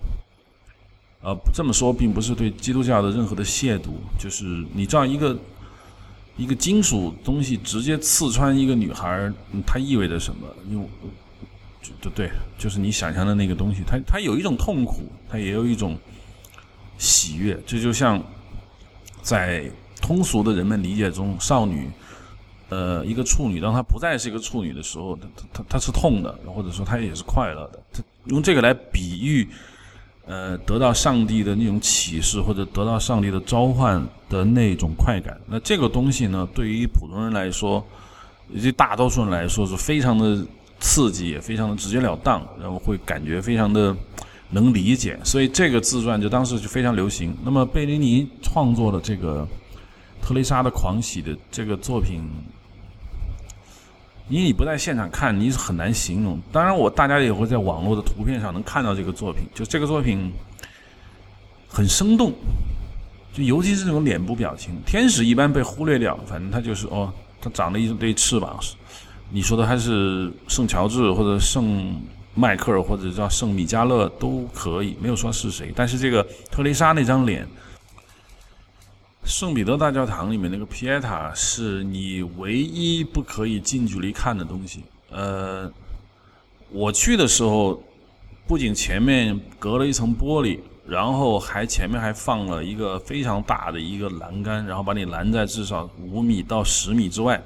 [1.21, 4.43] 呃，这么说并不是对基督教的任何的亵渎，就是
[4.75, 5.35] 你知道一个
[6.37, 9.33] 一个金属东西直接刺穿一个女孩，
[9.65, 10.47] 它意味着什么？
[10.69, 10.87] 因为
[11.99, 15.97] 对对，就是你想象的那个东西，它它有一种痛苦，它也有一种
[16.97, 17.59] 喜悦。
[17.65, 18.21] 这就像
[19.21, 19.69] 在
[20.01, 21.89] 通俗的人们理解中，少女，
[22.69, 27.79] 呃，一个处女，当她不再是一个处女的时候，她她她是痛的，或者说她也是快乐的。
[27.91, 29.47] 她用这个来比喻，
[30.25, 35.39] 呃，得到上帝的那种启示，或者得到上帝的召唤的那种快感。
[35.47, 37.85] 那这个东西呢，对于普通人来说，
[38.49, 40.45] 以及大多数人来说，是非常的。
[40.77, 43.95] 刺激也非常的直截了当，然后会感觉非常的
[44.55, 47.35] 能理解，所以这个自传就当时就非常流行。
[47.43, 49.45] 那么贝尼尼创作的这个
[50.25, 52.23] 《特蕾莎的狂喜》的这个作品，
[54.29, 56.39] 因为你不在现场看，你是很难形容。
[56.53, 60.31] 当然，我大家也会在网络的图片上能看到这个作品，就这个作品
[61.67, 62.31] 很生动，
[63.33, 68.57] 就尤其是这种脸部表情，天使一般被忽略掉，反正他就是哦，他长了一对翅膀。
[69.29, 71.99] 你说的还是圣乔治或者圣
[72.35, 75.71] 迈克尔或者叫圣米迦勒都可以，没有说是谁。
[75.73, 76.21] 但是这个
[76.51, 77.47] 特蕾莎那张脸，
[79.23, 84.83] 圣彼得大教堂里面那个皮埃塔是你唯一不可以近距离看的东西。
[85.09, 85.71] 呃，
[86.69, 87.81] 我去的时候，
[88.45, 97.41] 不仅前面隔了一层玻璃，然后还前面还放了一个非常大的一个栏杆，然后把你拦在至少五米到十米之外。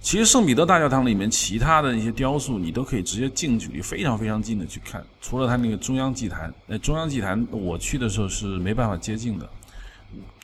[0.00, 5.04] 其实圣彼得大教堂里面其他的那些雕塑，你都可以直接近距离、非常非常近的去看。
[5.20, 9.48] 除了它那个中央祭坛，那中央祭坛我去的时候是没办法接近的。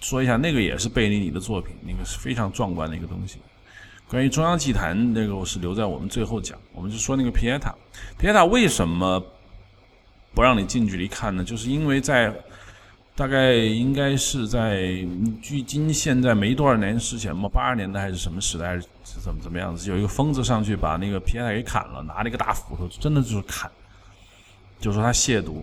[0.01, 3.39] 说一下，那个也是贝尼尼的作品，那个是非常壮观的一个东西。
[4.09, 6.59] 关于中央祭坛，那个我是留在我们最后讲。
[6.73, 7.75] 我们就说那个皮埃塔，
[8.19, 9.25] 皮埃塔为什么
[10.35, 11.45] 不让你近距离看呢？
[11.45, 12.35] 就是因为在。
[13.17, 15.07] 大概应该是在
[15.41, 19.89] 距今现在没多少年之前嘛，八十年代还是什么时代，是怎么怎么样子？
[19.91, 23.71] 有一个疯子上去把那个皮埃塔给砍了，拿了一个大斧头，真的就是砍，
[24.81, 25.63] 就说他亵渎，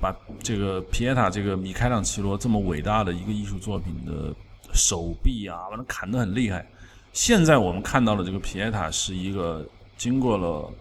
[0.00, 4.34] 把这个皮埃塔这个米开朗基罗这么伟大的一个艺术作品的
[4.72, 6.66] 手臂啊，把它砍得很厉害。
[7.12, 9.66] 现在我们看到的这个皮埃塔是一个
[9.96, 10.72] 经过了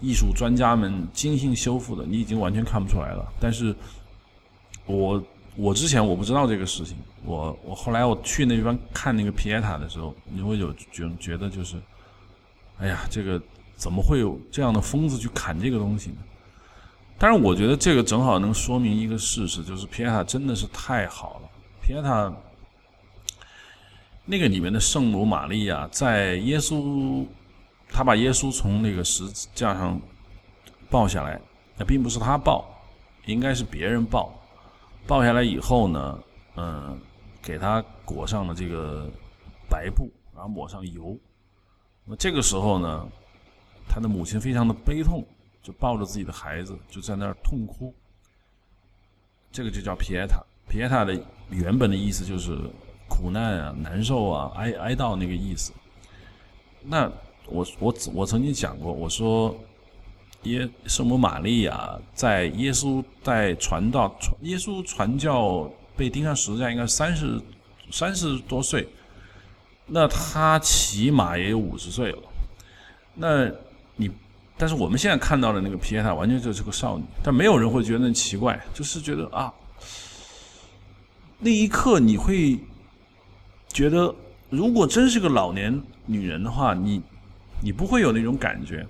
[0.00, 3.74] 艺术专家们精心修复的，你已经完全看不出来了，但是。
[4.88, 5.20] 我
[5.56, 11.76] 我之前我不知道这个事情，我我后来我去那地方看那个皮埃塔的时候，你会有觉觉得就是，
[12.78, 13.40] 哎呀，这个
[13.74, 16.16] 怎么会有这样的疯子去砍这个东西呢？
[17.18, 21.48] 但是我觉得这个正好能说明一个事实，就是皮埃塔真的是太好了。
[21.82, 22.30] 皮埃塔
[24.26, 27.24] 那个里面的圣母玛利亚，在耶稣
[27.88, 29.98] 他把耶稣从那个十字架上
[30.90, 31.40] 抱下来，
[31.78, 32.68] 那并不是他抱，
[33.24, 34.35] 应该是别人抱。
[35.06, 36.18] 抱下来以后呢，
[36.56, 37.00] 嗯，
[37.40, 39.08] 给他裹上了这个
[39.68, 41.16] 白布，然后抹上油。
[42.04, 43.06] 那这个时候呢，
[43.88, 45.24] 他的母亲非常的悲痛，
[45.62, 47.94] 就抱着自己的孩子就在那儿痛哭。
[49.52, 50.42] 这个就叫皮埃塔。
[50.68, 51.16] 皮埃塔的
[51.50, 52.58] 原本的意思就是
[53.08, 55.72] 苦难啊、难受啊、哀哀悼那个意思。
[56.82, 57.10] 那
[57.46, 59.54] 我我我曾经讲过，我说。
[60.46, 67.40] 耶，圣母玛利亚在耶稣在传道传耶稣传教被钉上十字架，应该三十
[67.90, 68.88] 三十多岁，
[69.86, 72.18] 那他起码也有五十岁了。
[73.14, 73.50] 那
[73.96, 74.10] 你，
[74.56, 79.52] 但是我们现在看到的那个皮耶塔完全就是个少女，但没有人会觉得奇怪，就是觉得啊，
[81.38, 82.58] 那一刻你会
[83.68, 84.14] 觉得，
[84.50, 87.02] 如果真是个老年女人的话，你
[87.60, 88.86] 你不会有那种感觉。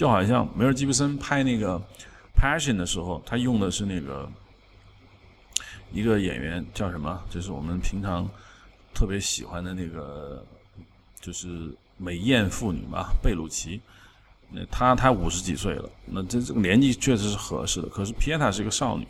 [0.00, 1.78] 就好像梅尔吉布森拍那个
[2.34, 4.26] 《Passion》的时候，他用的是那个
[5.92, 7.22] 一个演员叫什么？
[7.28, 8.26] 就是我们平常
[8.94, 10.42] 特别喜欢的那个，
[11.20, 13.78] 就是美艳妇女嘛，贝鲁奇。
[14.48, 17.88] 那她她五十几岁了，那这这个年纪确实是合适的。
[17.90, 19.06] 可是皮埃塔是一个少女，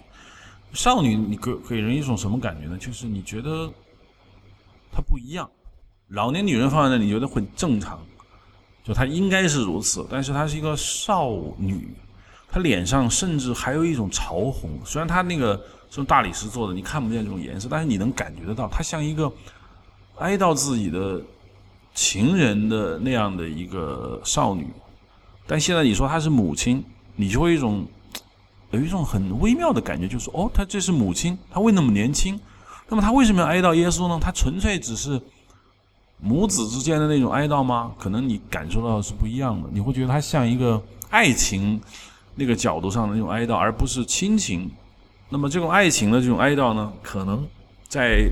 [0.72, 2.76] 少女你给给人一种什么感觉呢？
[2.76, 3.72] 就是你觉得
[4.90, 5.48] 她不一样。
[6.08, 8.04] 老年女人放在那，你觉得很正常。
[8.90, 11.88] 就她应该是如此，但是她是一个少女，
[12.50, 14.68] 她脸上甚至还有一种潮红。
[14.84, 19.32] 虽然她那个是大理石做的，你看不见这种颜色，但是你能感觉得到，她像一个
[20.18, 21.22] 哀悼自己的
[21.94, 24.66] 情人的那样的一个少女。
[25.46, 26.84] 但现在你说她是母亲，
[27.14, 27.86] 你就会一种
[28.72, 32.40] 有一种很微妙的感觉，就是哦，她这是母亲，她为那么年轻，
[32.88, 34.18] 那么她为什么要哀悼耶稣呢？
[34.20, 35.22] 她纯粹只是。
[36.20, 37.92] 母子之间的那种哀悼吗？
[37.98, 39.68] 可能你感受到的是不一样的。
[39.72, 41.80] 你会觉得它像一个爱情
[42.34, 44.70] 那个角度上的那种哀悼，而不是亲情。
[45.28, 47.46] 那么这种爱情的这种哀悼呢，可能
[47.88, 48.28] 在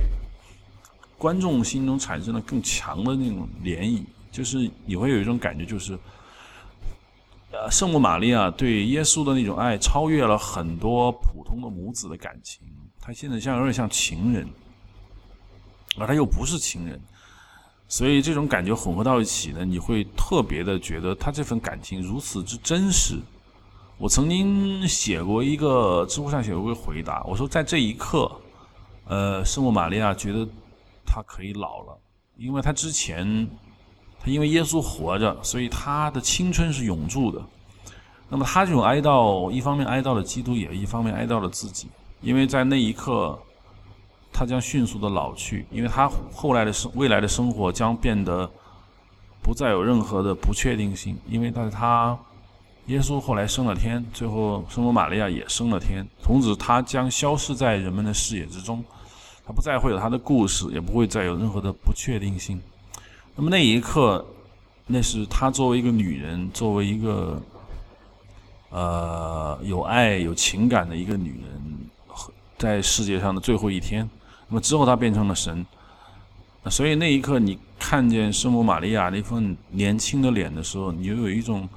[1.17, 5.99] 观众心中产生了更强的那种涟漪，就是你会有一种感觉，就是
[7.51, 12.61] 呃，圣母玛利亚对耶稣的那种爱超越了很多普通的母子的感情，
[13.01, 14.47] 她现在像有点像情人，
[15.99, 17.01] 而她又不是情人，
[17.89, 23.19] 所以这种感觉混合到一起呢，你会特别的觉得他这份感情如此之真实。
[23.97, 28.31] 我曾经写过一个知乎上写过一个回答，我说在这一刻，
[29.07, 30.47] 呃，圣母玛利亚觉得
[31.05, 31.99] 她可以老了，
[32.37, 33.49] 因为她之前。
[34.21, 37.41] 他因为耶稣活着，所以他的青春是永驻的。
[38.29, 41.87] 那么他这种哀悼，一方面哀悼了基督，也一方面哀悼了自己，
[42.21, 43.39] 因为在那一刻，
[44.33, 48.49] 他将迅速的老去，因为他后来的生未来的生活将变得
[49.43, 52.17] 不再有任何的不确定性，因为但是他
[52.87, 58.85] 耶稣后来升了天，最后圣母玛利亚也升了天，从此他将消失在人们的视野之中，
[59.45, 62.61] 他不再会有他的故事，也不会再有任何的不确定性。
[63.35, 64.25] 那么那一刻，
[64.87, 67.43] 那是她作为一个女人，作为一个
[68.71, 71.79] 呃有爱有情感的一个女人，
[72.57, 74.09] 在世界上的最后一天。
[74.49, 75.65] 那么之后他变成了神，
[76.67, 81.69] 所以那一刻你看见圣母玛利亚那份年轻的脸的时候，你就有一种，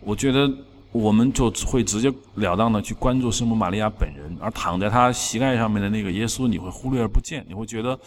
[0.00, 0.50] 我觉得
[0.92, 7.98] 我们就会直截了当的去关注圣母玛利亚本人，而躺在她膝盖上面的那个耶稣，你会忽略而不见，你会觉得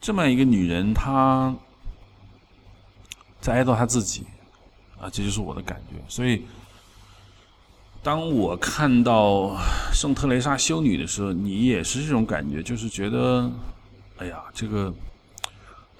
[0.00, 1.54] 这么一个女人，她。
[3.40, 4.26] 在哀悼她自己，
[5.00, 5.96] 啊，这就是我的感觉。
[6.08, 6.44] 所以，
[8.02, 9.56] 当我看到
[9.92, 13.50] 圣特蕾莎修女的时候，你也是这种感觉，就是觉得，
[14.16, 14.92] 哎呀，这个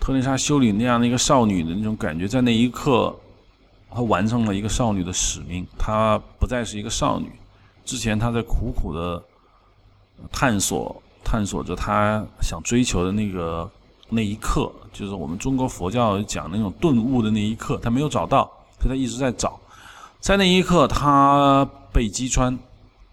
[0.00, 3.14] 特蕾莎修女那样的一个少女的那种感觉，在那一刻，
[3.90, 7.30] 她完成了一个少女的使命，她不再是一个少女。
[7.84, 9.22] 之前她在苦苦的
[10.32, 13.70] 探索，探索着她想追求的那个。
[14.12, 18.42] 那一刻，就是我们中国佛教讲那种顿悟的那一刻，她没有找到，
[18.80, 19.56] 所以他一直在找。
[20.18, 22.56] 在那一刻，他被击穿，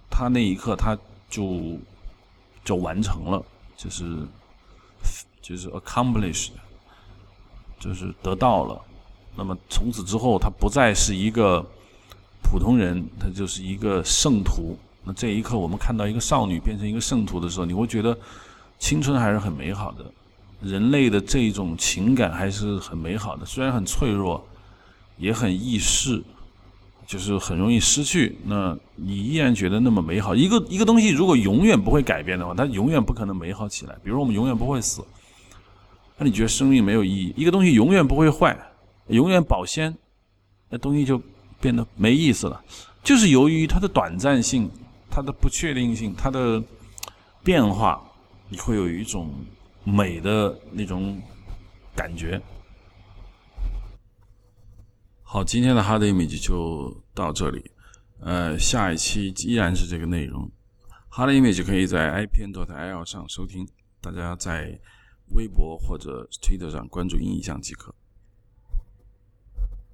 [0.10, 0.98] 他那一刻他
[1.30, 1.78] 就
[2.64, 3.44] 就完成了，
[3.76, 4.18] 就是
[5.42, 6.52] 就是 accomplished，
[7.80, 8.82] 就是得到了。
[9.36, 11.66] 那么从此之后，他不再是一个
[12.42, 14.78] 普通人，他就是一个圣徒。
[15.04, 18.18] 那这一刻，我们看到一个少女变成一个圣徒的时候，你会觉得
[18.80, 20.06] 青春还是很美好的。
[20.60, 24.44] 人类的这种情感还是很美好的，虽然很脆弱，
[25.18, 26.24] 也很易逝，
[27.08, 28.38] 就是很容易失去。
[28.46, 30.36] 那你依然觉得那么美好？
[30.36, 33.96] 一个一个东西如果永远不会改变的话，它永远不可能美好起来。
[34.04, 35.04] 比如我们永远不会死，
[36.18, 37.34] 那你觉得生命没有意义？
[37.36, 38.56] 一个东西永远不会坏，
[39.08, 39.96] 永远保鲜，
[40.70, 41.20] 那东西就
[41.60, 42.62] 变得没意思了。
[43.04, 44.70] 就是由于它的短暂性、
[45.10, 46.62] 它的不确定性、它的
[47.44, 48.00] 变化，
[48.50, 49.34] 你会有一种。
[49.90, 51.18] 美的那种
[51.96, 52.42] 感觉。
[55.30, 57.70] 好，今天的 Hard Image 就到这里。
[58.22, 60.50] 呃，下一期依然是这个内容。
[61.12, 63.68] Hard Image 可以在 IPN.L 上收听，
[64.00, 64.80] 大家在
[65.32, 67.94] 微博或者 Twitter 上关注音影像即可。